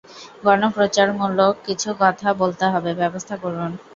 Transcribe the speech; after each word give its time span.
গণপ্রচারমূলক 0.43 1.53
কিছু 1.67 1.89
কথা 2.01 2.29
বলতে 2.41 2.65
হবে, 2.73 2.91
ব্যাবস্থা 2.99 3.35
করুন। 3.43 3.71